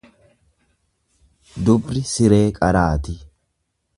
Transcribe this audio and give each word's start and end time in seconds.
Dubri 1.67 2.03
siree 2.13 2.49
qaraati. 2.57 3.17